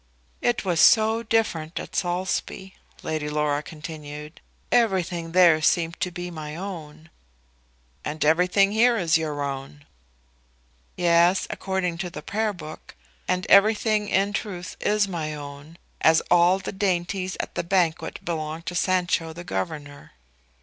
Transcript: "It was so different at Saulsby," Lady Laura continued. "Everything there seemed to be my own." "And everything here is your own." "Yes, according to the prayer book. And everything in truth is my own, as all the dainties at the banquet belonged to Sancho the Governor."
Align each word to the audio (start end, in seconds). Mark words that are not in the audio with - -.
"It 0.41 0.65
was 0.65 0.79
so 0.81 1.21
different 1.21 1.79
at 1.79 1.95
Saulsby," 1.95 2.73
Lady 3.03 3.29
Laura 3.29 3.61
continued. 3.61 4.41
"Everything 4.71 5.31
there 5.31 5.61
seemed 5.61 5.99
to 5.99 6.09
be 6.09 6.31
my 6.31 6.55
own." 6.55 7.11
"And 8.03 8.25
everything 8.25 8.71
here 8.71 8.97
is 8.97 9.19
your 9.19 9.43
own." 9.43 9.85
"Yes, 10.95 11.45
according 11.51 11.99
to 11.99 12.09
the 12.09 12.23
prayer 12.23 12.51
book. 12.51 12.95
And 13.27 13.45
everything 13.45 14.09
in 14.09 14.33
truth 14.33 14.75
is 14.79 15.07
my 15.07 15.35
own, 15.35 15.77
as 16.01 16.19
all 16.31 16.57
the 16.57 16.71
dainties 16.71 17.37
at 17.39 17.53
the 17.53 17.61
banquet 17.63 18.25
belonged 18.25 18.65
to 18.65 18.73
Sancho 18.73 19.33
the 19.33 19.43
Governor." 19.43 20.13